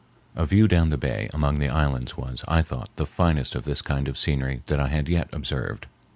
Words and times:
The 0.33 0.45
view 0.47 0.67
down 0.67 0.89
the 0.89 0.97
bay 0.97 1.29
among 1.31 1.59
the 1.59 1.69
islands 1.69 2.17
was, 2.17 2.43
I 2.47 2.63
thought, 2.63 2.89
the 2.95 3.05
finest 3.05 3.53
of 3.53 3.65
this 3.65 3.83
kind 3.83 4.07
of 4.07 4.17
scenery 4.17 4.63
that 4.65 4.79
I 4.79 4.87
had 4.87 5.07
yet 5.07 5.29
observed. 5.31 5.85